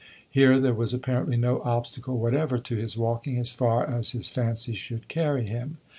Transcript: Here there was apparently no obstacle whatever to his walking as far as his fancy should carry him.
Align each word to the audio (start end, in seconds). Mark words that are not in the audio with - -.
Here 0.27 0.59
there 0.59 0.73
was 0.73 0.95
apparently 0.95 1.37
no 1.37 1.61
obstacle 1.61 2.17
whatever 2.17 2.57
to 2.57 2.75
his 2.75 2.97
walking 2.97 3.37
as 3.37 3.53
far 3.53 3.85
as 3.87 4.13
his 4.13 4.31
fancy 4.31 4.73
should 4.73 5.07
carry 5.07 5.45
him. 5.45 5.77